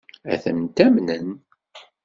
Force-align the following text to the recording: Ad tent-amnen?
Ad 0.33 0.39
tent-amnen? 0.43 1.27